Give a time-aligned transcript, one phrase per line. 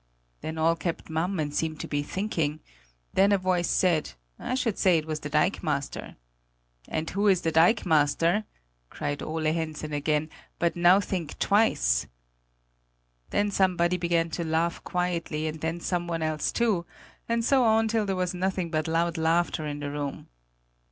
[0.41, 2.59] Then all kept mum and seemed to be thinking.
[3.13, 6.15] Then a voice said: 'I should say it was the dikemaster!'
[6.87, 8.45] 'And who is the dikemaster?'
[8.89, 12.07] cried Ole Hensen again; 'but now think twice!'
[13.29, 16.83] Then somebody began to laugh quietly, and then someone else too,
[17.29, 20.29] and so on till there was nothing but loud laughter in the room.